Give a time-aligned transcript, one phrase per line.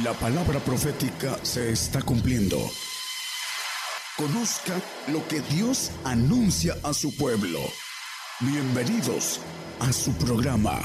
[0.00, 2.56] La palabra profética se está cumpliendo.
[4.16, 4.72] Conozca
[5.12, 7.58] lo que Dios anuncia a su pueblo.
[8.40, 9.38] Bienvenidos
[9.80, 10.78] a su programa,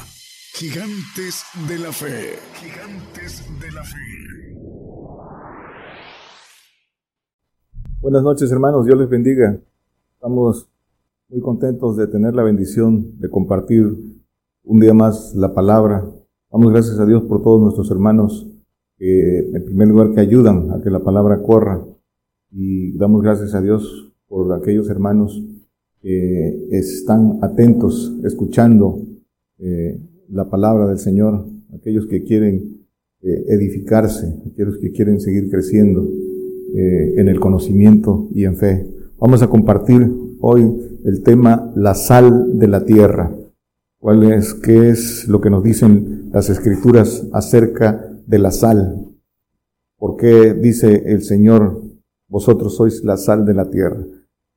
[0.52, 2.36] Gigantes de la Fe.
[2.60, 3.96] Gigantes de la Fe.
[8.02, 9.58] Buenas noches hermanos, Dios les bendiga.
[10.12, 10.68] Estamos
[11.30, 13.86] muy contentos de tener la bendición de compartir
[14.64, 16.04] un día más la palabra.
[16.52, 18.46] Damos gracias a Dios por todos nuestros hermanos
[18.98, 21.84] que en primer lugar que ayudan a que la palabra corra
[22.50, 25.42] y damos gracias a Dios por aquellos hermanos
[26.02, 29.02] que están atentos, escuchando
[29.58, 32.86] eh, la palabra del Señor, aquellos que quieren
[33.22, 36.08] eh, edificarse, aquellos que quieren seguir creciendo
[36.74, 38.86] eh, en el conocimiento y en fe.
[39.18, 40.08] Vamos a compartir
[40.40, 40.72] hoy
[41.04, 43.34] el tema la sal de la tierra.
[43.98, 49.08] ¿Cuál es, qué es lo que nos dicen las escrituras acerca de la sal.
[49.96, 51.82] Porque dice el Señor,
[52.28, 54.04] vosotros sois la sal de la tierra.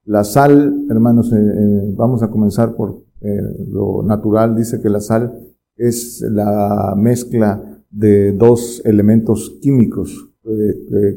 [0.06, 4.56] La sal, hermanos, eh, eh, vamos a comenzar por eh, lo natural.
[4.56, 5.32] Dice que la sal
[5.78, 10.30] es la mezcla de dos elementos químicos,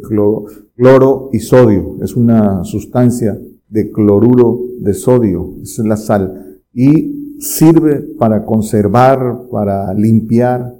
[0.02, 1.97] cloro y sodio.
[2.02, 3.38] Es una sustancia
[3.69, 5.56] de cloruro de sodio.
[5.62, 6.60] es la sal.
[6.72, 10.75] Y sirve para conservar, para limpiar,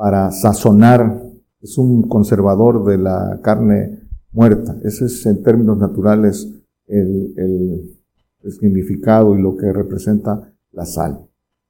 [0.00, 1.22] para sazonar,
[1.60, 3.98] es un conservador de la carne
[4.32, 4.74] muerta.
[4.82, 6.48] Ese es en términos naturales
[6.86, 7.98] el,
[8.48, 11.20] significado y lo que representa la sal.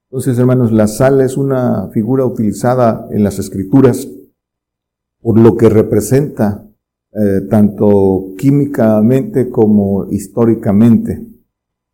[0.08, 4.06] Entonces, hermanos, la sal es una figura utilizada en las escrituras
[5.20, 6.64] por lo que representa
[7.12, 11.26] eh, tanto químicamente como históricamente,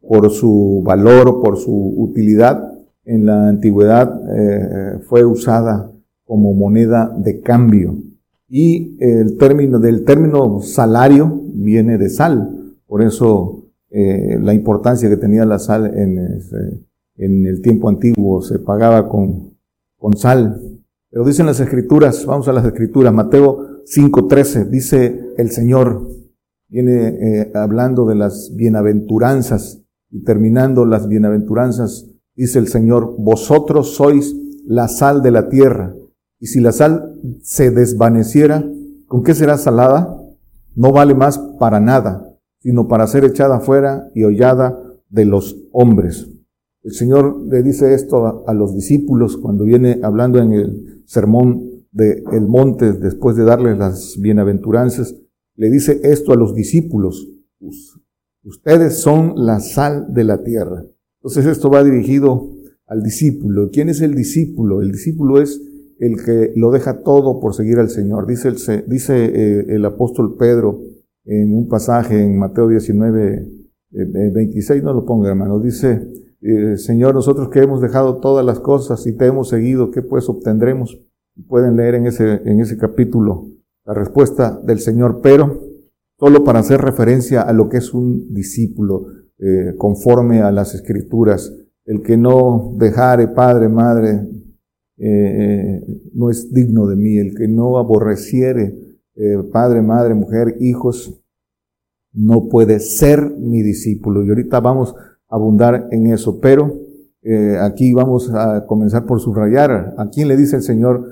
[0.07, 2.75] por su valor, por su utilidad.
[3.07, 5.93] En la antigüedad eh, fue usada
[6.27, 7.97] como moneda de cambio.
[8.49, 12.75] Y el término del término salario viene de sal.
[12.87, 16.87] Por eso eh, la importancia que tenía la sal en,
[17.19, 19.55] el tiempo antiguo se pagaba con,
[19.97, 20.61] con sal.
[21.11, 26.09] Pero dicen las escrituras, vamos a las escrituras, Mateo 5.13, dice el Señor,
[26.69, 34.37] viene eh, hablando de las bienaventuranzas y terminando las bienaventuranzas, dice el Señor, vosotros sois
[34.67, 35.95] la sal de la tierra.
[36.39, 38.69] Y si la sal se desvaneciera,
[39.07, 40.21] ¿con qué será salada?
[40.75, 46.29] No vale más para nada, sino para ser echada fuera y hollada de los hombres.
[46.83, 52.23] El Señor le dice esto a, los discípulos cuando viene hablando en el sermón del
[52.33, 55.17] el monte, después de darles las bienaventuranzas,
[55.57, 57.29] le dice esto a los discípulos.
[58.45, 60.85] Ustedes son la sal de la tierra.
[61.21, 62.51] Entonces esto va dirigido
[62.87, 63.71] al discípulo.
[63.73, 64.83] ¿Quién es el discípulo?
[64.83, 65.61] El discípulo es
[65.99, 68.27] el que lo deja todo por seguir al Señor.
[68.27, 70.81] Dice el, dice, eh, el apóstol Pedro
[71.25, 73.49] en un pasaje en Mateo 19,
[73.91, 76.07] 26, eh, no lo ponga hermano, dice,
[76.41, 80.29] eh, Señor, nosotros que hemos dejado todas las cosas y te hemos seguido, ¿qué pues
[80.29, 81.01] obtendremos?
[81.49, 83.49] Pueden leer en ese, en ese capítulo
[83.85, 85.61] la respuesta del Señor, pero
[86.19, 89.07] solo para hacer referencia a lo que es un discípulo,
[89.77, 91.53] conforme a las escrituras,
[91.85, 94.27] el que no dejare padre, madre,
[94.99, 95.83] eh,
[96.15, 97.19] no es digno de mí.
[97.19, 98.75] El que no aborreciere
[99.15, 101.19] eh, padre, madre, mujer, hijos,
[102.13, 104.25] no puede ser mi discípulo.
[104.25, 104.95] Y ahorita vamos
[105.29, 106.81] a abundar en eso, pero
[107.23, 109.95] eh, aquí vamos a comenzar por subrayar.
[109.99, 111.05] ¿A quién le dice el Señor?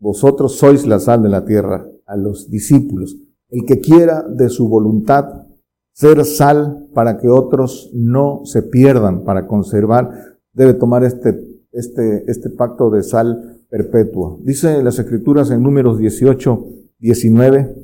[0.00, 3.16] Vosotros sois la sal de la tierra, a los discípulos.
[3.48, 5.46] El que quiera de su voluntad
[5.92, 10.10] ser sal para que otros no se pierdan, para conservar,
[10.52, 14.38] debe tomar este este, este pacto de sal perpetua.
[14.40, 16.66] Dice las escrituras en números 18,
[16.98, 17.74] 19,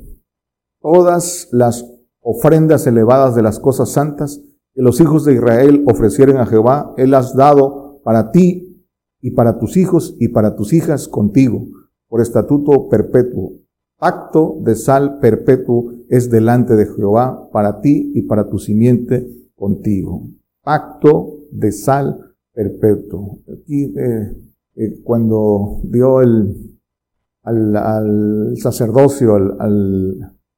[0.81, 1.85] todas las
[2.21, 4.41] ofrendas elevadas de las cosas santas
[4.73, 8.87] que los hijos de Israel ofrecieron a Jehová, Él has dado para ti
[9.19, 11.67] y para tus hijos y para tus hijas contigo,
[12.07, 13.53] por estatuto perpetuo.
[13.97, 20.23] Pacto de sal perpetuo es delante de Jehová para ti y para tu simiente contigo.
[20.63, 23.39] Pacto de sal perpetuo.
[23.51, 24.33] Aquí, eh,
[24.75, 26.77] eh, cuando dio el,
[27.43, 30.17] al, sacerdocio, al,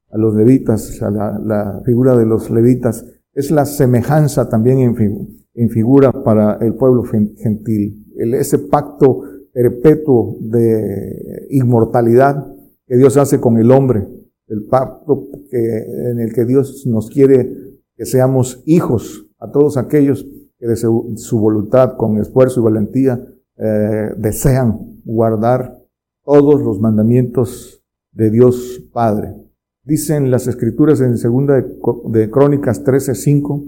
[0.09, 6.11] a los levitas, a la, figura de los levitas, es la semejanza también en, figura
[6.11, 8.05] para el pueblo gentil.
[8.17, 12.45] El, ese pacto perpetuo de inmortalidad
[12.87, 14.07] que Dios hace con el hombre,
[14.47, 17.51] el pacto que, en el que Dios nos quiere
[17.95, 20.25] que seamos hijos a todos aquellos
[20.63, 23.19] que de su, voluntad, con esfuerzo y valentía,
[23.57, 25.77] eh, desean guardar
[26.24, 27.83] todos los mandamientos
[28.13, 29.36] de Dios Padre.
[29.83, 31.65] Dicen las escrituras en segunda de,
[32.12, 33.62] de Crónicas 13:5,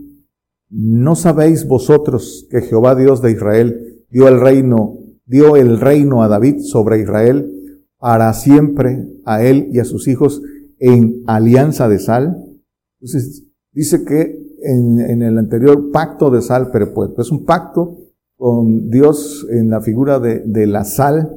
[0.69, 6.29] ¿no sabéis vosotros que Jehová Dios de Israel dio el reino, dio el reino a
[6.29, 7.51] David sobre Israel
[7.99, 10.41] para siempre a él y a sus hijos
[10.79, 12.37] en alianza de sal?
[13.01, 13.43] Entonces,
[13.73, 17.97] dice que en, el anterior pacto de sal perpetuo, es un pacto
[18.37, 21.31] con Dios en la figura de, la sal,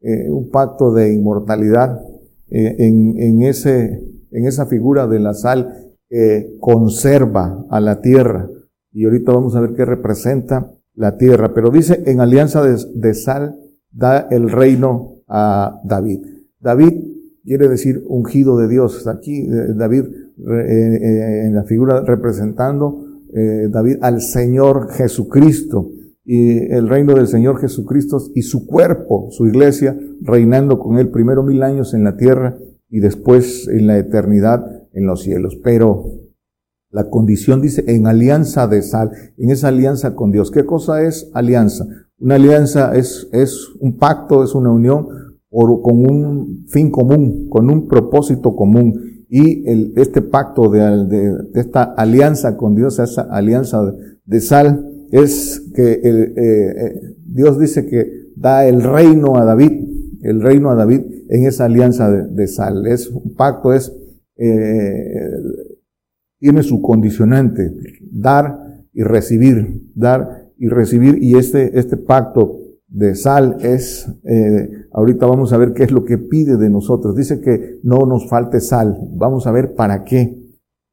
[0.00, 2.00] eh, un pacto de inmortalidad,
[2.48, 8.48] eh, en, esa figura de la sal que conserva a la tierra.
[8.92, 11.54] Y ahorita vamos a ver qué representa la tierra.
[11.54, 13.56] Pero dice, en alianza de, sal
[13.90, 16.20] da el reino a David.
[16.58, 16.92] David
[17.44, 19.06] quiere decir ungido de Dios.
[19.06, 19.46] Aquí
[20.40, 25.92] eh, David en la figura representando David al Señor Jesucristo
[26.24, 31.42] y el reino del Señor Jesucristo y su cuerpo, su iglesia, reinando con él primero
[31.42, 32.58] mil años en la tierra
[32.88, 35.58] y después en la eternidad en los cielos.
[35.62, 36.04] Pero
[36.90, 40.50] la condición dice en alianza de sal, en esa alianza con Dios.
[40.50, 41.86] ¿Qué cosa es alianza?
[42.18, 45.08] Una alianza es, es un pacto, es una unión
[45.50, 49.09] con un fin común, con un propósito común.
[49.32, 53.92] Y el, este pacto de, de, esta alianza con Dios, esa alianza de,
[54.24, 59.72] de sal, es que eh, eh, Dios dice que da el reino a David,
[60.22, 62.86] el reino a David en esa alianza de, sal.
[62.86, 63.92] Es un pacto, es,
[64.36, 65.10] eh,
[66.38, 67.72] tiene su condicionante,
[68.10, 68.58] dar
[68.92, 72.59] y recibir, dar y recibir, y este, este pacto
[72.90, 74.10] de sal es,
[74.92, 77.16] ahorita vamos a ver qué es lo que pide de nosotros.
[77.16, 80.36] Dice que no nos falte sal, vamos a ver para qué.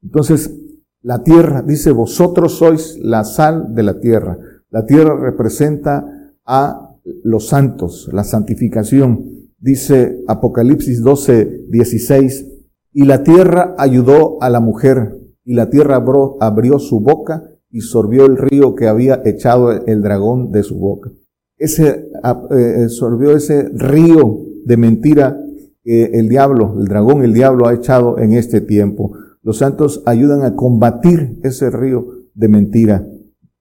[0.03, 0.55] Entonces,
[1.01, 4.37] la tierra, dice, vosotros sois la sal de la tierra.
[4.69, 6.05] La tierra representa
[6.45, 9.25] a los santos, la santificación.
[9.59, 12.45] Dice Apocalipsis 12, 16,
[12.93, 16.03] y la tierra ayudó a la mujer, y la tierra
[16.41, 21.11] abrió, su boca y sorbió el río que había echado el dragón de su boca.
[21.57, 22.09] Ese,
[22.51, 25.39] eh, sorbió ese río de mentira
[25.83, 29.13] que el diablo, el dragón, el diablo ha echado en este tiempo.
[29.41, 33.07] Los santos ayudan a combatir ese río de mentira.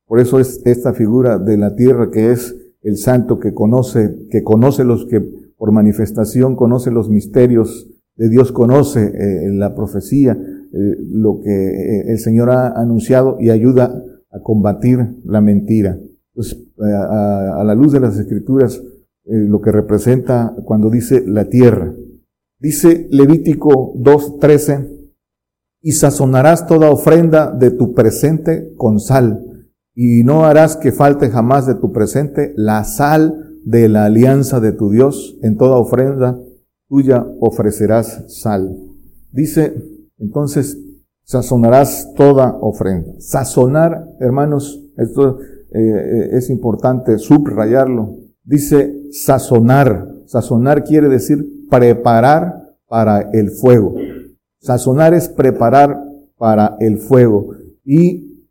[0.07, 4.43] Por eso es esta figura de la tierra que es el santo que conoce, que
[4.43, 5.21] conoce los que
[5.57, 12.19] por manifestación conoce los misterios de Dios, conoce eh, la profecía, eh, lo que el
[12.19, 15.99] Señor ha anunciado y ayuda a combatir la mentira.
[16.37, 18.83] Pues, a, la luz de las escrituras,
[19.25, 21.95] lo que representa cuando dice la tierra.
[22.61, 25.09] Dice Levítico 2.13,
[25.81, 29.43] y sazonarás toda ofrenda de tu presente con sal,
[29.95, 34.73] y no harás que falte jamás de tu presente la sal de la alianza de
[34.73, 36.39] tu Dios, en toda ofrenda
[36.89, 38.77] tuya ofrecerás sal.
[39.33, 39.75] Dice,
[40.19, 40.79] entonces,
[41.25, 43.15] sazonarás toda ofrenda.
[43.21, 45.39] Sazonar, hermanos, esto
[45.71, 48.17] eh, eh, es importante subrayarlo.
[48.45, 50.07] Dice sazonar.
[50.27, 53.95] Sazonar quiere decir preparar para el fuego.
[54.61, 55.99] Sazonar es preparar
[56.39, 57.51] para el fuego.
[57.85, 58.49] Y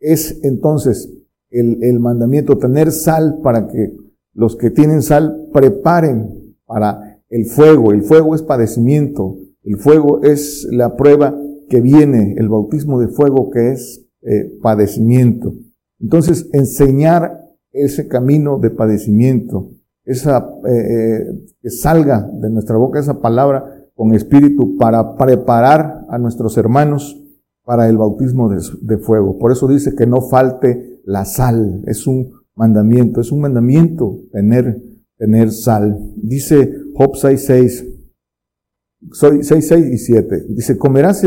[0.00, 1.12] es entonces
[1.50, 3.96] el, mandamiento tener sal para que
[4.34, 7.92] los que tienen sal preparen para el fuego.
[7.92, 9.36] El fuego es padecimiento.
[9.62, 11.34] El fuego es la prueba
[11.68, 15.54] que viene, el bautismo de fuego que es eh, padecimiento.
[16.00, 17.40] Entonces, enseñar
[17.72, 19.70] ese camino de padecimiento,
[20.04, 26.18] esa, eh, eh, que salga de nuestra boca esa palabra con espíritu para preparar a
[26.18, 27.20] nuestros hermanos
[27.64, 29.38] para el bautismo de, fuego.
[29.38, 31.82] Por eso dice que no falte la sal.
[31.86, 34.80] Es un mandamiento, es un mandamiento tener,
[35.18, 35.98] tener sal.
[36.16, 40.46] Dice Job 6.6, 6, 6 y 7.
[40.50, 41.26] Dice, ¿comerás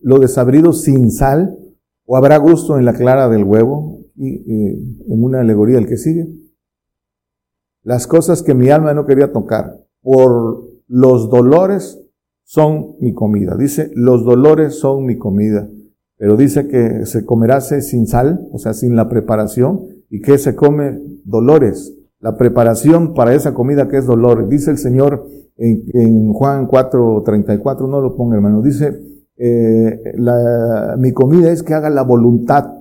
[0.00, 1.58] lo desabrido sin sal
[2.06, 4.03] o habrá gusto en la clara del huevo?
[4.16, 6.28] Y en una alegoría el que sigue.
[7.82, 12.00] Las cosas que mi alma no quería tocar por los dolores
[12.44, 13.56] son mi comida.
[13.56, 15.68] Dice, los dolores son mi comida.
[16.16, 19.80] Pero dice que se comerase sin sal, o sea, sin la preparación,
[20.10, 21.94] y que se come dolores.
[22.20, 24.48] La preparación para esa comida que es dolor.
[24.48, 28.98] Dice el Señor en, Juan 4:34, no lo ponga hermano, dice,
[29.36, 30.00] eh,
[30.98, 32.72] mi comida es que haga la voluntad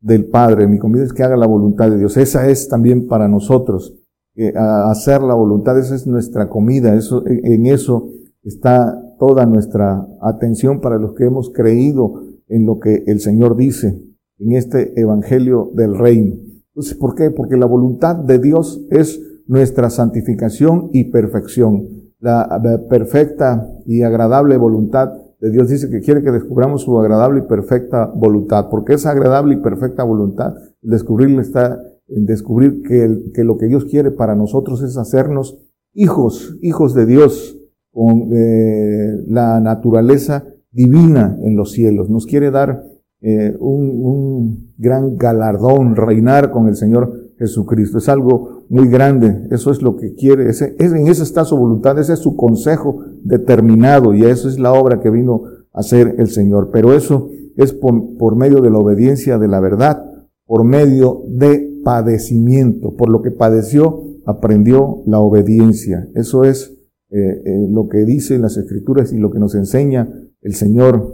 [0.00, 2.16] del Padre, mi comida es que haga la voluntad de Dios.
[2.16, 3.94] Esa es también para nosotros,
[4.36, 8.08] eh, hacer la voluntad, esa es nuestra comida, eso, en eso
[8.42, 14.00] está toda nuestra atención para los que hemos creído en lo que el Señor dice
[14.38, 16.36] en este Evangelio del Reino.
[16.68, 17.30] Entonces, ¿por qué?
[17.30, 21.88] Porque la voluntad de Dios es nuestra santificación y perfección.
[22.20, 25.68] la perfecta y agradable voluntad de Dios.
[25.68, 30.02] Dice que quiere que descubramos su agradable y perfecta voluntad, porque esa agradable y perfecta
[30.04, 31.78] voluntad, descubrirle está
[32.08, 35.58] en descubrir que, lo que Dios quiere para nosotros es hacernos
[35.92, 37.58] hijos, hijos de Dios,
[37.92, 42.08] con eh, la naturaleza divina en los cielos.
[42.08, 42.84] Nos quiere dar
[43.20, 47.98] eh, un, un, gran galardón, reinar con el Señor Jesucristo.
[47.98, 51.56] Es algo muy grande, eso es lo que quiere, ese, es, en eso está su
[51.56, 56.16] voluntad, ese es su consejo determinado y eso es la obra que vino a hacer
[56.18, 56.70] el Señor.
[56.72, 60.04] Pero eso es por, medio de la obediencia de la verdad,
[60.46, 66.08] por medio de padecimiento, por lo que padeció, aprendió la obediencia.
[66.14, 66.74] Eso es
[67.10, 71.10] eh, eh, lo que dice las Escrituras y lo que nos enseña el Señor.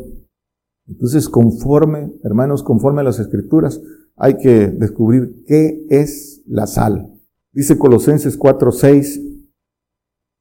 [0.87, 3.80] Entonces, conforme, hermanos, conforme a las Escrituras,
[4.16, 7.14] hay que descubrir qué es la sal.
[7.54, 9.20] Dice Colosenses 4:6,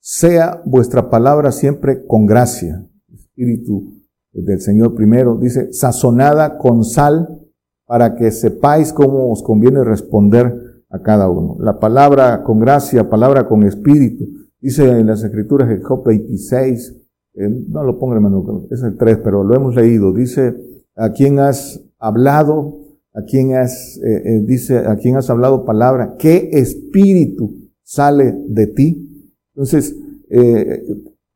[0.02, 2.86] sea vuestra palabra siempre con gracia.
[3.14, 3.94] Espíritu
[4.32, 7.40] del Señor primero dice, sazonada con sal
[7.86, 11.56] para que sepáis cómo os conviene responder a cada uno.
[11.60, 14.28] La palabra con gracia, palabra con espíritu.
[14.60, 16.96] Dice en las escrituras de Job 26,
[17.36, 20.14] eh, no lo ponga hermano, es el 3, pero lo hemos leído.
[20.14, 20.56] Dice,
[20.96, 22.83] a quién has hablado,
[23.14, 28.68] a quién has, eh, eh, dice, a quién has hablado palabra, qué espíritu sale de
[28.68, 29.32] ti.
[29.54, 29.96] Entonces,
[30.30, 30.84] eh,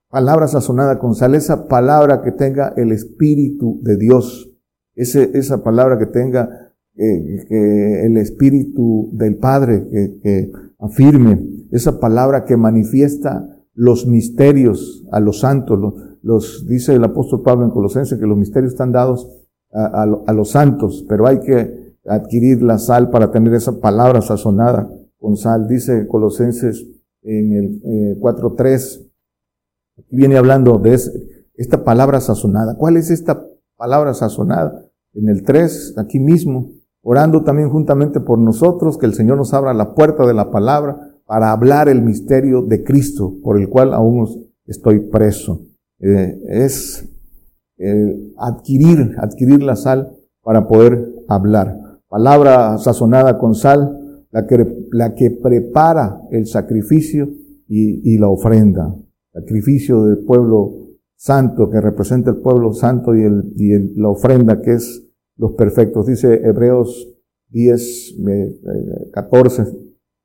[0.10, 4.50] palabra sazonada con sal, esa palabra que tenga el espíritu de Dios,
[4.96, 6.64] ese, esa palabra que tenga
[6.96, 15.20] que el espíritu del Padre, que, que afirme, esa palabra que manifiesta los misterios a
[15.20, 15.94] los santos, los,
[16.24, 19.30] los, dice el apóstol Pablo en Colosenses que los misterios están dados
[19.72, 25.38] a, los santos, pero hay que adquirir la sal para tener esa palabra sazonada con
[25.38, 25.68] sal.
[25.68, 26.86] Dice Colosenses
[27.24, 29.08] en el eh, 4.3,
[30.10, 30.98] viene hablando de
[31.56, 32.76] esta palabra sazonada.
[32.76, 33.46] ¿Cuál es esta
[33.76, 34.86] palabra sazonada?
[35.14, 36.72] En el 3, aquí mismo,
[37.02, 41.18] orando también juntamente por nosotros, que el Señor nos abra la puerta de la palabra
[41.26, 45.62] para hablar el misterio de Cristo, por el cual aún estoy preso.
[46.00, 47.10] Eh, es
[48.38, 51.80] adquirir, adquirir la sal para poder hablar.
[52.08, 57.30] Palabra sazonada con sal, la que, la que prepara el sacrificio
[57.68, 58.96] y, y la ofrenda.
[59.34, 64.74] Sacrificio del pueblo santo que representa el pueblo santo y, el, y la ofrenda que
[64.74, 65.04] es
[65.36, 66.06] los perfectos.
[66.06, 67.14] Dice Hebreos
[67.50, 68.16] 10,
[69.12, 69.66] 14, eh,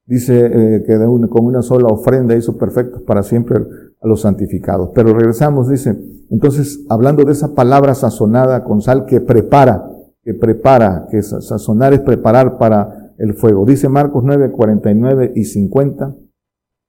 [0.06, 3.61] dice eh, que de una, con una sola ofrenda hizo perfectos para siempre
[4.02, 4.90] a los santificados.
[4.94, 5.97] Pero regresamos, dice,
[6.30, 9.88] entonces, hablando de esa palabra sazonada con sal que prepara,
[10.23, 13.64] que prepara, que sazonar es preparar para el fuego.
[13.64, 16.14] Dice Marcos 9, 49 y 50,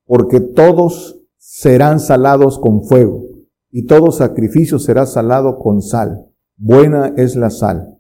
[0.06, 3.24] porque todos serán salados con fuego,
[3.70, 6.28] y todo sacrificio será salado con sal.
[6.58, 7.98] Buena es la sal.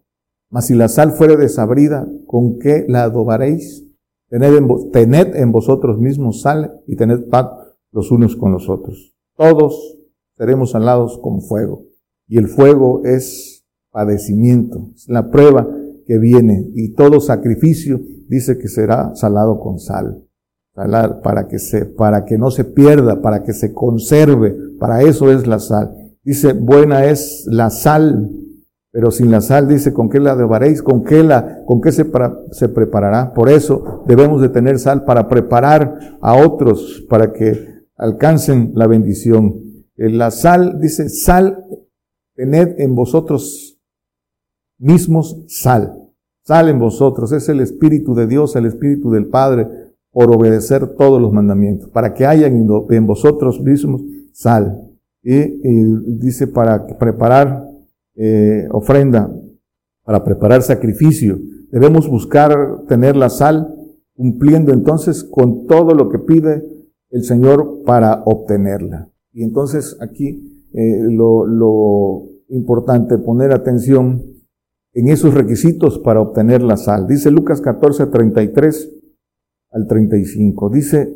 [0.49, 3.85] Mas si la sal fuere desabrida, ¿con qué la adobaréis?
[4.29, 7.62] Tened en, tened en vosotros mismos sal y tened paz
[7.93, 9.13] los unos con los otros.
[9.37, 9.97] Todos
[10.35, 11.85] seremos salados con fuego.
[12.27, 15.67] Y el fuego es padecimiento, es la prueba
[16.05, 16.69] que viene.
[16.73, 20.23] Y todo sacrificio dice que será salado con sal.
[20.73, 24.57] para que se, para que no se pierda, para que se conserve.
[24.79, 25.95] Para eso es la sal.
[26.23, 28.31] Dice, buena es la sal,
[28.91, 30.81] pero sin la sal dice, ¿con qué la devaréis?
[30.81, 32.09] ¿Con qué la, con qué se,
[32.51, 33.33] se preparará?
[33.33, 39.61] Por eso debemos de tener sal para preparar a otros, para que alcancen la bendición.
[39.95, 41.65] Eh, la sal, dice, sal,
[42.35, 43.79] tened en vosotros
[44.77, 45.99] mismos sal.
[46.45, 49.67] Sal en vosotros, es el Espíritu de Dios, el Espíritu del Padre,
[50.11, 54.01] por obedecer todos los mandamientos, para que haya en vosotros mismos
[54.33, 54.89] sal.
[55.23, 55.39] Y,
[56.17, 57.65] dice para preparar
[58.15, 59.33] eh, ofrenda,
[60.03, 61.39] para preparar sacrificio.
[61.71, 63.73] Debemos buscar tener la sal,
[64.15, 66.61] cumpliendo entonces con todo lo que pide
[67.13, 69.07] el Señor para obtenerla.
[69.31, 74.23] Y entonces aquí eh, lo, importante, poner atención
[74.93, 77.07] en esos requisitos para obtener la sal.
[77.07, 78.93] Dice Lucas 14, 33
[79.71, 80.69] al 35.
[80.71, 81.15] Dice,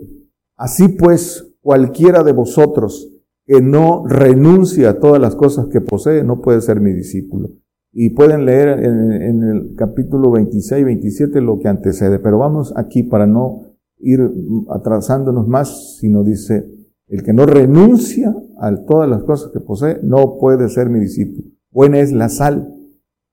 [0.56, 3.12] así pues, cualquiera de vosotros
[3.46, 7.50] que no renuncia a todas las cosas que posee, no puede ser mi discípulo.
[7.92, 13.25] Y pueden leer en el capítulo 26, 27 lo que antecede, pero vamos aquí para
[13.25, 13.67] no
[14.00, 14.20] ir
[14.70, 16.66] atrasándonos más, sino dice,
[17.08, 21.50] el que no renuncia a todas las cosas que posee, no puede ser mi discípulo.
[21.72, 22.74] Buena es la sal.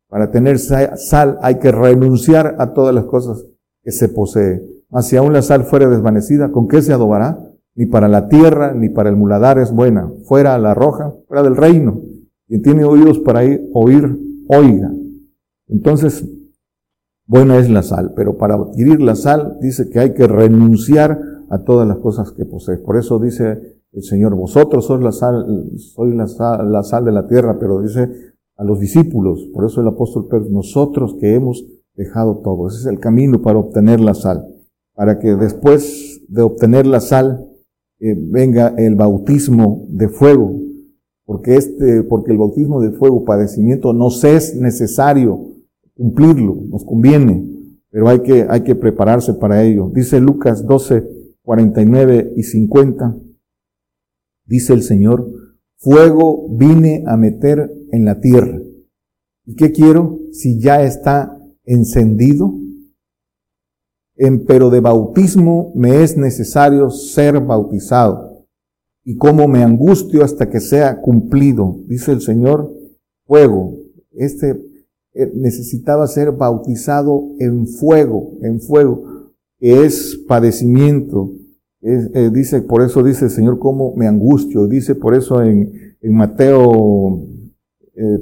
[0.08, 3.44] Para tener sal hay que renunciar a todas las cosas
[3.82, 4.62] que se posee.
[4.90, 7.54] Mas si aún la sal fuera desvanecida, ¿con qué se adobará?
[7.74, 10.10] ni para la tierra, ni para el muladar es buena.
[10.24, 12.00] Fuera la roja, fuera del reino.
[12.46, 13.40] Quien tiene oídos para
[13.72, 14.18] oír,
[14.48, 14.92] oiga.
[15.68, 16.24] Entonces,
[17.26, 21.18] buena es la sal, pero para adquirir la sal dice que hay que renunciar
[21.50, 22.78] a todas las cosas que posee.
[22.78, 27.12] Por eso dice el Señor, vosotros sois la sal, sois la sal, la sal de
[27.12, 28.08] la tierra, pero dice
[28.56, 31.64] a los discípulos, por eso el apóstol Pedro, nosotros que hemos
[31.94, 34.46] dejado todo, ese es el camino para obtener la sal,
[34.94, 37.48] para que después de obtener la sal
[38.00, 40.52] eh, venga el bautismo de fuego,
[41.24, 45.53] porque este, porque el bautismo de fuego, padecimiento, nos es necesario
[45.94, 47.44] cumplirlo, nos conviene,
[47.90, 49.90] pero hay que, hay que prepararse para ello.
[49.94, 51.04] Dice Lucas 12,
[51.42, 53.16] 49 y 50,
[54.46, 55.26] dice el Señor,
[55.76, 58.60] fuego vine a meter en la tierra.
[59.46, 60.18] ¿Y qué quiero?
[60.32, 62.54] Si ya está encendido,
[64.16, 68.46] en, pero de bautismo me es necesario ser bautizado.
[69.04, 72.72] Y como me angustio hasta que sea cumplido, dice el Señor,
[73.26, 73.76] fuego.
[74.12, 74.73] Este
[75.34, 81.32] necesitaba ser bautizado en fuego, en fuego, que es padecimiento.
[81.82, 84.66] Eh, dice, por eso dice el Señor, como me angustio.
[84.66, 87.22] Dice por eso en, en Mateo
[87.94, 88.18] eh,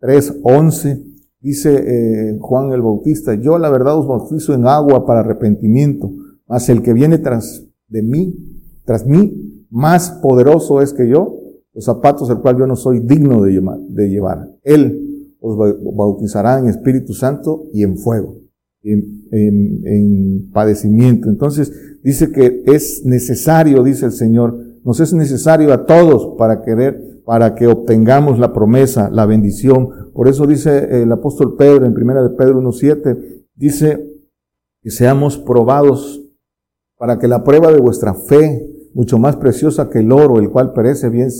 [0.00, 6.10] 3.11, Dice eh, Juan el Bautista, yo la verdad os bautizo en agua para arrepentimiento,
[6.48, 8.34] mas el que viene tras de mí,
[8.86, 11.36] tras mí, más poderoso es que yo,
[11.74, 14.48] los zapatos del cual yo no soy digno de llevar.
[14.62, 15.13] Él
[15.44, 15.56] os
[15.94, 18.38] bautizará en Espíritu Santo y en fuego,
[18.82, 21.28] en, en padecimiento.
[21.28, 21.72] Entonces
[22.02, 27.54] dice que es necesario, dice el Señor, nos es necesario a todos para querer para
[27.54, 30.10] que obtengamos la promesa, la bendición.
[30.12, 34.06] Por eso dice el apóstol Pedro en primera de Pedro 1.7, dice
[34.82, 36.20] que seamos probados
[36.98, 40.72] para que la prueba de vuestra fe, mucho más preciosa que el oro, el cual
[40.72, 41.30] perece bien,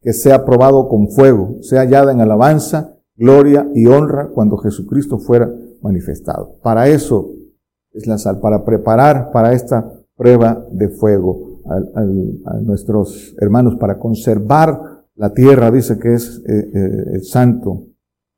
[0.00, 5.52] que sea probado con fuego, sea hallada en alabanza, gloria y honra cuando Jesucristo fuera
[5.82, 6.56] manifestado.
[6.62, 7.30] Para eso
[7.92, 12.04] es la sal, para preparar para esta prueba de fuego a,
[12.62, 17.84] nuestros hermanos, para conservar la tierra dice que es eh, eh, el santo.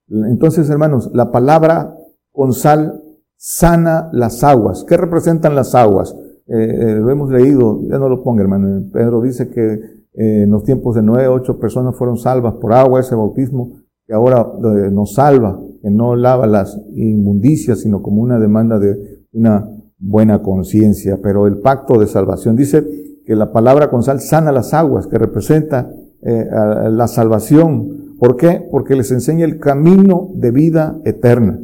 [0.08, 1.94] Entonces, hermanos, la palabra
[2.32, 3.00] con sal
[3.36, 4.84] sana las aguas.
[4.88, 6.16] ¿Qué representan las aguas?
[6.48, 8.90] Eh, lo hemos leído, ya no lo ponga, hermano.
[8.92, 9.80] Pedro dice que
[10.14, 13.81] en los tiempos de Noé, ocho personas fueron salvas por agua, ese bautismo
[14.14, 14.46] ahora
[14.90, 21.20] nos salva, que no lava las inmundicias, sino como una demanda de una buena conciencia.
[21.22, 22.84] Pero el pacto de salvación dice
[23.24, 25.90] que la palabra con sal sana las aguas, que representa
[26.22, 26.46] eh,
[26.90, 28.16] la salvación.
[28.18, 28.66] ¿Por qué?
[28.70, 31.60] Porque les enseña el camino de vida eterna.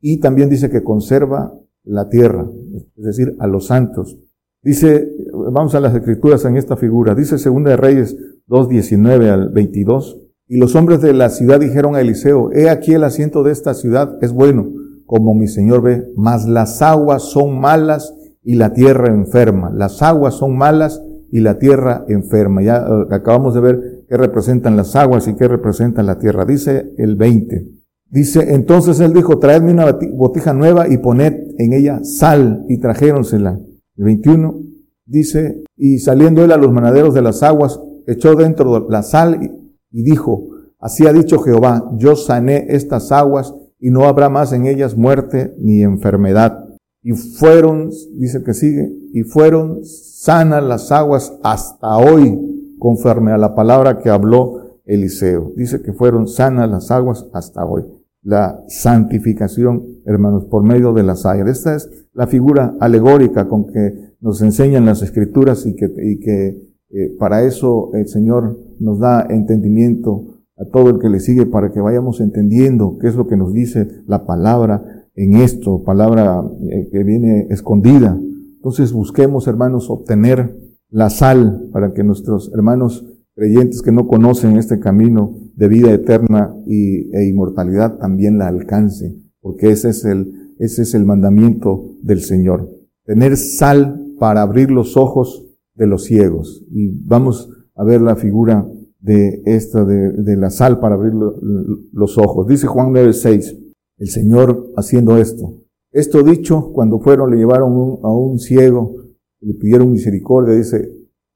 [0.00, 1.52] Y también dice que conserva
[1.84, 2.48] la tierra,
[2.96, 4.18] es decir, a los santos.
[4.62, 5.10] Dice,
[5.52, 10.20] vamos a las escrituras en esta figura, dice Segunda de Reyes 2, 19 al 22,
[10.52, 13.72] y los hombres de la ciudad dijeron a Eliseo, he aquí el asiento de esta
[13.72, 14.68] ciudad es bueno,
[15.06, 19.70] como mi Señor ve, mas las aguas son malas y la tierra enferma.
[19.70, 22.62] Las aguas son malas y la tierra enferma.
[22.62, 26.44] Ya eh, acabamos de ver qué representan las aguas y qué representan la tierra.
[26.44, 27.68] Dice el 20.
[28.10, 33.60] Dice, entonces él dijo, traedme una botija nueva y poned en ella sal y trajéronsela.
[33.96, 34.62] El 21
[35.06, 39.59] dice, y saliendo él a los manaderos de las aguas, echó dentro la sal
[39.90, 40.48] y, dijo,
[40.78, 45.54] así ha dicho Jehová, yo sané estas aguas y no habrá más en ellas muerte
[45.58, 46.66] ni enfermedad.
[47.02, 53.54] Y fueron, dice que sigue, y fueron sanas las aguas hasta hoy, conforme a la
[53.54, 55.52] palabra que habló Eliseo.
[55.56, 57.84] Dice que fueron sanas las aguas hasta hoy.
[58.22, 61.48] La santificación, hermanos, por medio de las aguas.
[61.48, 66.69] Esta es la figura alegórica con que nos enseñan las escrituras y que, y que
[66.92, 71.72] eh, para eso el Señor nos da entendimiento a todo el que le sigue para
[71.72, 76.88] que vayamos entendiendo qué es lo que nos dice la palabra en esto, palabra eh,
[76.90, 78.18] que viene escondida.
[78.56, 80.54] Entonces busquemos, hermanos, obtener
[80.90, 86.54] la sal para que nuestros hermanos creyentes que no conocen este camino de vida eterna
[86.66, 92.20] y, e inmortalidad también la alcancen, porque ese es el, ese es el mandamiento del
[92.20, 92.68] Señor.
[93.04, 95.49] Tener sal para abrir los ojos
[95.80, 96.62] de los ciegos.
[96.70, 98.68] Y vamos a ver la figura
[99.00, 102.46] de esta, de, de la sal para abrir los ojos.
[102.46, 103.56] Dice Juan 9:6
[103.96, 105.58] el Señor haciendo esto.
[105.92, 108.94] Esto dicho, cuando fueron, le llevaron a un ciego,
[109.40, 110.88] le pidieron misericordia, dice,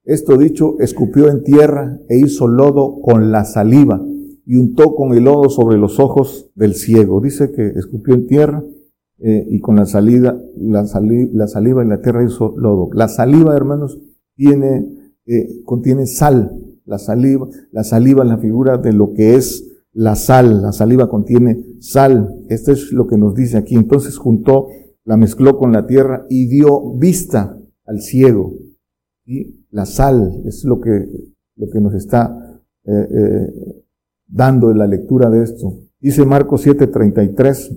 [0.04, 4.02] esto dicho, escupió en tierra e hizo lodo con la saliva
[4.46, 7.20] y untó con el lodo sobre los ojos del ciego.
[7.20, 8.62] Dice que escupió en tierra
[9.18, 10.85] eh, y con la, salida, la,
[11.33, 12.90] la saliva en la tierra hizo lodo.
[12.92, 14.00] La saliva, hermanos,
[14.35, 16.53] tiene eh, contiene sal.
[16.85, 20.62] La saliva, la saliva es la figura de lo que es la sal.
[20.62, 22.44] La saliva contiene sal.
[22.49, 23.75] Esto es lo que nos dice aquí.
[23.75, 24.68] Entonces juntó,
[25.05, 28.55] la mezcló con la tierra y dio vista al ciego.
[29.25, 31.09] Y la sal es lo que,
[31.57, 33.83] lo que nos está eh, eh,
[34.27, 35.79] dando en la lectura de esto.
[36.01, 37.77] Dice Marcos 7, 33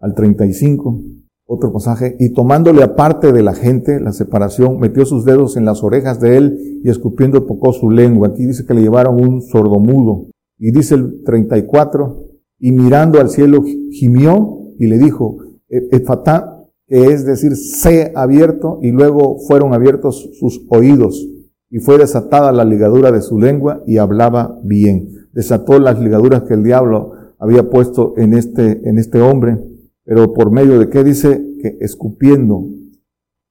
[0.00, 1.02] al 35,
[1.46, 5.82] otro pasaje, y tomándole aparte de la gente, la separación, metió sus dedos en las
[5.84, 8.28] orejas de él y escupiendo tocó su lengua.
[8.28, 10.26] Aquí dice que le llevaron un sordomudo.
[10.58, 12.26] Y dice el 34,
[12.58, 15.36] y mirando al cielo gimió y le dijo,
[15.68, 21.28] e-, Efatá, que es decir, sé abierto, y luego fueron abiertos sus oídos,
[21.70, 25.10] y fue desatada la ligadura de su lengua y hablaba bien.
[25.32, 29.58] Desató las ligaduras que el diablo había puesto en este, en este hombre,
[30.06, 32.64] pero por medio de qué dice que escupiendo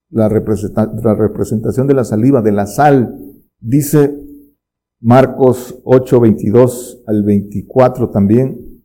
[0.10, 3.20] la, representación de la saliva, de la sal,
[3.60, 4.18] dice
[5.02, 8.82] Marcos 8, 22 al 24 también,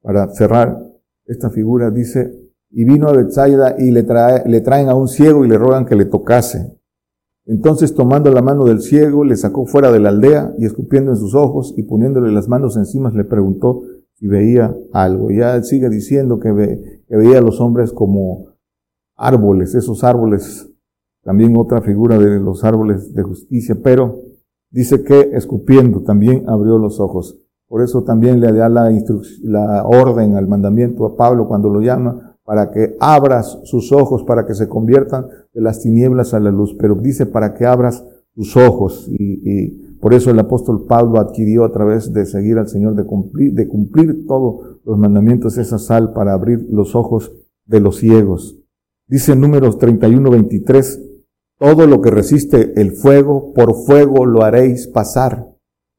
[0.00, 0.78] para cerrar
[1.26, 2.32] esta figura, dice,
[2.70, 4.06] y vino a Bethsaida y le,
[4.46, 6.78] le traen a un ciego y le rogan que le tocase.
[7.46, 11.16] Entonces tomando la mano del ciego, le sacó fuera de la aldea y escupiendo en
[11.16, 13.82] sus ojos y poniéndole las manos encima, le preguntó
[14.18, 15.30] si veía algo.
[15.30, 18.48] Ya sigue diciendo que, ve, que veía a los hombres como
[19.16, 20.68] árboles, esos árboles,
[21.22, 24.22] también otra figura de los árboles de justicia, pero
[24.70, 27.38] dice que escupiendo también abrió los ojos.
[27.68, 28.90] Por eso también le da la,
[29.42, 34.46] la orden al mandamiento a Pablo cuando lo llama, para que abras sus ojos, para
[34.46, 38.02] que se conviertan de las tinieblas a la luz, pero dice para que abras
[38.34, 42.94] tus ojos y, por eso el apóstol Pablo adquirió a través de seguir al Señor,
[42.94, 47.32] de cumplir, de cumplir todos los mandamientos, esa sal para abrir los ojos
[47.66, 48.58] de los ciegos.
[49.08, 51.02] Dice en números 31, 23,
[51.58, 55.48] todo lo que resiste el fuego, por fuego lo haréis pasar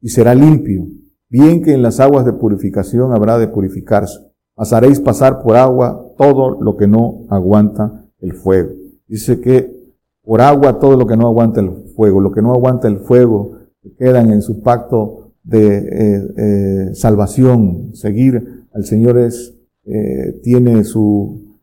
[0.01, 0.87] y será limpio.
[1.29, 4.19] Bien que en las aguas de purificación habrá de purificarse.
[4.55, 8.71] Mas haréis pasar por agua todo lo que no aguanta el fuego.
[9.07, 9.79] Dice que
[10.23, 13.58] por agua todo lo que no aguanta el fuego, lo que no aguanta el fuego,
[13.97, 17.91] quedan en su pacto de eh, eh, salvación.
[17.93, 21.57] Seguir al Señor es, eh, tiene su,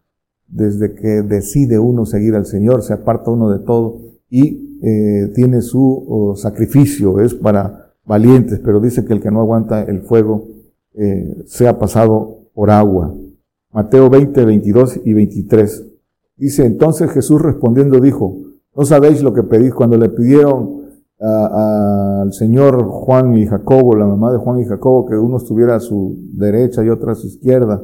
[0.47, 4.67] desde que decide uno seguir al Señor, se aparta uno de todo y
[5.35, 10.03] tiene su oh, sacrificio, es para valientes, pero dice que el que no aguanta el
[10.03, 10.49] fuego
[11.47, 13.15] sea pasado por agua.
[13.73, 15.85] Mateo 20, 22 y 23.
[16.37, 18.37] Dice, entonces Jesús respondiendo dijo,
[18.77, 20.83] no sabéis lo que pedís cuando le pidieron
[22.27, 25.81] al Señor Juan y Jacobo, la mamá de Juan y Jacobo, que uno estuviera a
[25.81, 27.83] su derecha y otro a su izquierda.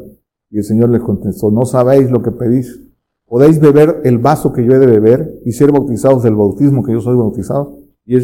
[0.50, 2.80] Y el Señor les contestó, no sabéis lo que pedís.
[3.26, 6.92] ¿Podéis beber el vaso que yo he de beber y ser bautizados del bautismo que
[6.92, 7.78] yo soy bautizado?
[8.04, 8.16] Y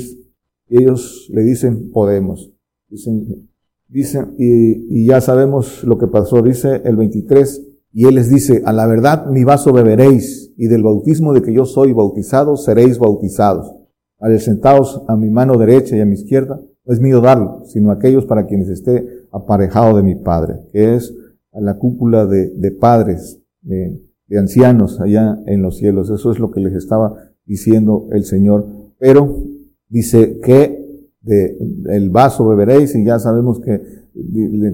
[0.69, 2.51] ellos le dicen, podemos.
[2.89, 3.49] Dicen,
[3.87, 6.43] dicen, y, y ya sabemos lo que pasó.
[6.43, 10.83] Dice el 23, y él les dice, a la verdad mi vaso beberéis, y del
[10.83, 13.78] bautismo de que yo soy bautizado seréis bautizados.
[14.19, 17.91] Al sentados a mi mano derecha y a mi izquierda, no es mío darlo, sino
[17.91, 21.15] aquellos para quienes esté aparejado de mi Padre, que es
[21.53, 24.01] la cúpula de, padres, de,
[24.39, 26.11] ancianos allá en los cielos.
[26.11, 28.67] Eso es lo que les estaba diciendo el Señor.
[28.99, 29.43] Pero
[29.89, 31.59] dice que de,
[31.91, 33.81] el vaso beberéis y ya sabemos que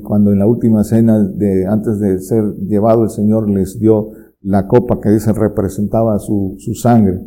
[0.02, 4.66] cuando en la última cena de, antes de ser llevado el Señor les dio la
[4.66, 7.20] copa que dice representaba su sangre.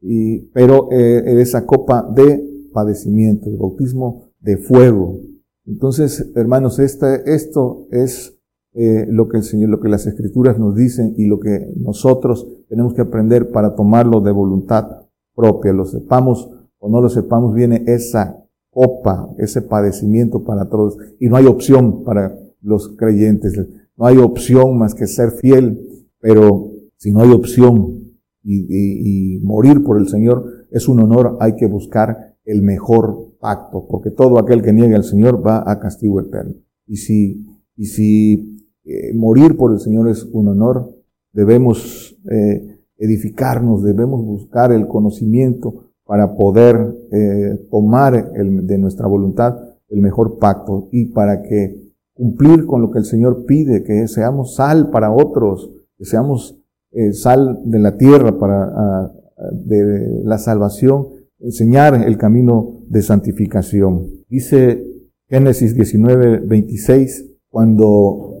[0.00, 5.20] Y, pero eh, esa copa de padecimiento, de bautismo de fuego.
[5.64, 8.38] Entonces, hermanos, este, esto es
[8.74, 12.46] eh, lo que el Señor, lo que las Escrituras nos dicen y lo que nosotros
[12.68, 15.72] tenemos que aprender para tomarlo de voluntad propia.
[15.72, 20.98] Lo sepamos o no lo sepamos, viene esa copa, ese padecimiento para todos.
[21.18, 23.58] Y no hay opción para los creyentes.
[23.96, 25.80] No hay opción más que ser fiel,
[26.20, 28.05] pero si no hay opción
[28.48, 34.10] y, morir por el Señor es un honor, hay que buscar el mejor pacto, porque
[34.10, 36.54] todo aquel que niegue al Señor va a castigo eterno.
[36.86, 37.44] Y si,
[37.76, 40.94] y si eh, morir por el Señor es un honor,
[41.32, 49.58] debemos eh, edificarnos, debemos buscar el conocimiento, para poder eh, tomar el, de nuestra voluntad
[49.88, 54.54] el mejor pacto y para que cumplir con lo que el Señor pide, que seamos
[54.54, 56.55] sal para otros, que seamos
[56.96, 59.12] eh, sal de la tierra para
[59.52, 61.08] de la salvación,
[61.40, 64.08] enseñar el camino de santificación.
[64.28, 64.82] Dice
[65.28, 68.32] Génesis 19, 26, cuando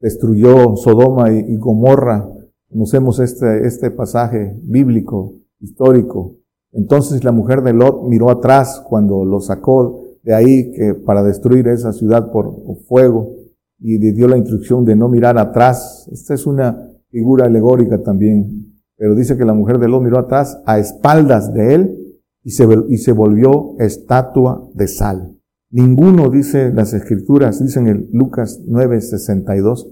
[0.00, 2.28] destruyó Sodoma y, y Gomorra,
[2.70, 6.36] conocemos este, este pasaje bíblico, histórico,
[6.72, 11.66] Entonces la mujer de Lot miró atrás cuando lo sacó de ahí que para destruir
[11.68, 12.54] esa ciudad por
[12.86, 13.32] fuego
[13.78, 16.08] y le dio la instrucción de no mirar atrás.
[16.12, 20.60] Esta es una figura alegórica también, pero dice que la mujer de Lot miró atrás
[20.66, 21.98] a espaldas de él
[22.42, 25.36] y se, y se volvió estatua de sal.
[25.70, 29.86] Ninguno, dice las escrituras, dicen en Lucas 9:62,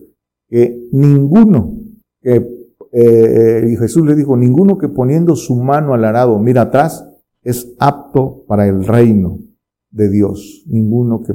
[0.48, 1.74] que ninguno
[2.20, 2.56] que
[2.98, 7.06] eh, y Jesús le dijo, ninguno que poniendo su mano al arado mira atrás
[7.42, 9.38] es apto para el reino
[9.90, 10.64] de Dios.
[10.66, 11.34] Ninguno que,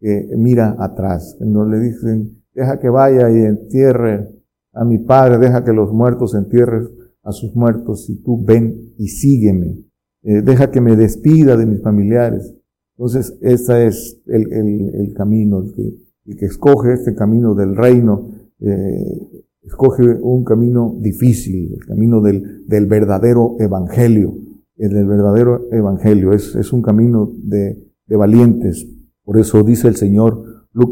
[0.00, 1.36] mira atrás.
[1.40, 4.28] No le dicen, deja que vaya y entierre
[4.72, 6.88] a mi padre, deja que los muertos entierren
[7.22, 9.84] a sus muertos y tú ven y sígueme.
[10.22, 12.54] Eh, deja que me despida de mis familiares.
[12.96, 15.94] Entonces, ese es el, el, camino, el que,
[16.26, 18.30] el que escoge este camino del reino.
[18.60, 24.34] Eh, escoge un camino difícil, el camino del, del verdadero evangelio.
[24.76, 28.86] El del verdadero evangelio es, es un camino de, de, valientes.
[29.26, 30.44] Por eso dice el Señor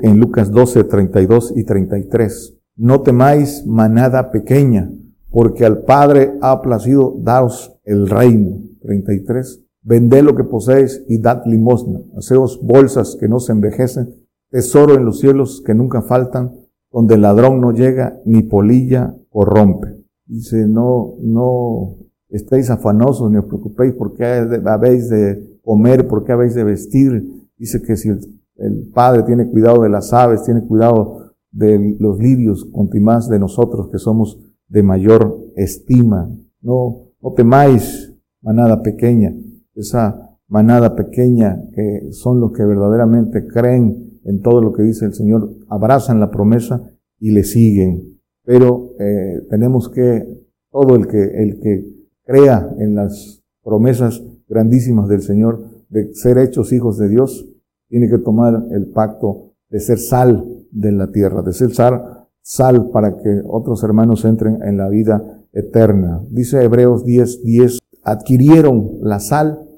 [0.02, 2.58] en Lucas 12, 32 y 33.
[2.76, 4.90] No temáis manada pequeña,
[5.30, 8.58] porque al Padre ha placido daros el reino.
[8.82, 9.62] 33.
[9.82, 12.00] Vended lo que poseéis y dad limosna.
[12.18, 14.12] Haceos bolsas que no se envejecen,
[14.50, 16.56] tesoro en los cielos que nunca faltan,
[16.90, 19.94] donde el ladrón no llega ni polilla o rompe.
[20.26, 21.98] Dice, no, no
[22.30, 24.24] estéis afanosos ni os preocupéis por qué
[24.64, 27.43] habéis de comer, por qué habéis de vestir.
[27.56, 32.68] Dice que si el, Padre tiene cuidado de las aves, tiene cuidado de los lirios,
[33.00, 34.38] más de nosotros que somos
[34.68, 36.30] de mayor estima.
[36.60, 39.34] No, no temáis, manada pequeña.
[39.74, 45.14] Esa manada pequeña que son los que verdaderamente creen en todo lo que dice el
[45.14, 46.82] Señor, abrazan la promesa
[47.18, 48.20] y le siguen.
[48.44, 51.84] Pero eh, tenemos que, todo el que, el que
[52.24, 57.48] crea en las promesas grandísimas del Señor de ser hechos hijos de Dios,
[57.88, 62.90] tiene que tomar el pacto de ser sal de la tierra, de ser sal, sal
[62.90, 66.20] para que otros hermanos entren en la vida eterna.
[66.30, 69.68] Dice Hebreos 10, 10, adquirieron la sal,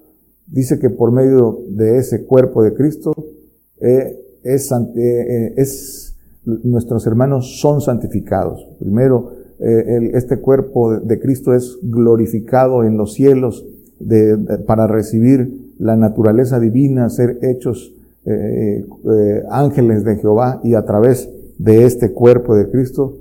[0.47, 3.13] dice que por medio de ese cuerpo de Cristo,
[3.79, 8.67] eh, es, eh, es, nuestros hermanos son santificados.
[8.79, 13.67] Primero, eh, este cuerpo de Cristo es glorificado en los cielos
[13.99, 18.85] de, para recibir la naturaleza divina, ser hechos eh,
[19.51, 23.19] ángeles de Jehová y a través de este cuerpo de Cristo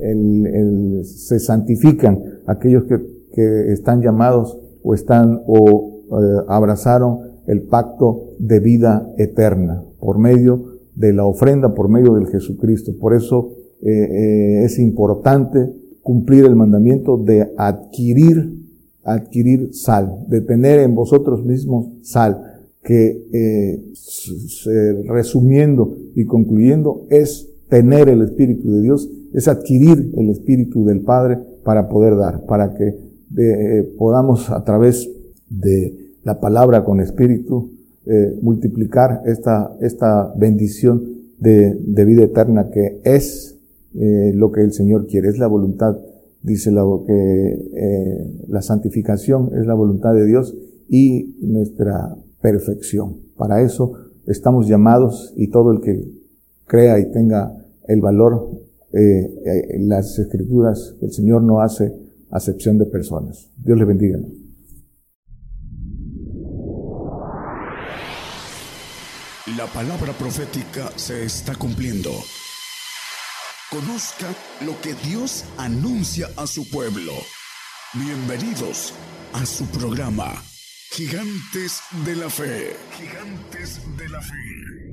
[0.00, 3.00] el, se santifican aquellos que,
[3.32, 6.02] que, están llamados o están o
[6.46, 12.92] abrazaron el pacto de vida eterna por medio de la ofrenda, por medio del Jesucristo.
[12.98, 18.61] Por eso eh, eh, es importante cumplir el mandamiento de adquirir,
[19.04, 23.82] adquirir sal, de tener en vosotros mismos sal, que eh,
[25.06, 31.38] resumiendo y concluyendo es tener el Espíritu de Dios, es adquirir el Espíritu del Padre
[31.64, 33.12] para poder dar, para que
[33.96, 35.08] podamos a través
[35.48, 37.70] de la palabra con espíritu,
[38.06, 41.02] eh, multiplicar esta, esta bendición
[41.38, 43.58] de, de, vida eterna que es
[43.94, 45.96] eh, lo que el Señor quiere, es la voluntad,
[46.42, 50.56] dice la, que eh, la santificación es la voluntad de Dios
[50.88, 53.16] y nuestra perfección.
[53.36, 53.92] Para eso
[54.26, 56.04] estamos llamados y todo el que
[56.66, 57.52] crea y tenga
[57.88, 58.50] el valor,
[58.94, 61.92] en las escrituras, el Señor no hace
[62.30, 63.50] acepción de personas.
[63.56, 64.18] Dios le bendiga.
[69.56, 72.10] La palabra profética se está cumpliendo.
[73.72, 74.28] Conozca
[74.66, 77.14] lo que Dios anuncia a su pueblo.
[77.94, 78.92] Bienvenidos
[79.32, 80.34] a su programa,
[80.90, 82.76] Gigantes de la Fe.
[82.98, 84.91] Gigantes de la Fe.